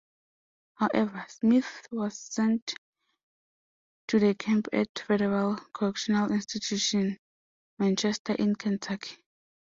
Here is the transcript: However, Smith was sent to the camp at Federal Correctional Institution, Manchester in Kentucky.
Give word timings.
However, 0.77 1.23
Smith 1.29 1.87
was 1.91 2.17
sent 2.17 2.73
to 4.07 4.17
the 4.19 4.33
camp 4.33 4.67
at 4.73 4.87
Federal 4.97 5.57
Correctional 5.75 6.31
Institution, 6.31 7.19
Manchester 7.77 8.33
in 8.33 8.55
Kentucky. 8.55 9.23